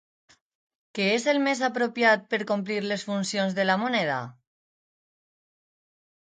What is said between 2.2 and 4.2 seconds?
per complir les funcions de la moneda?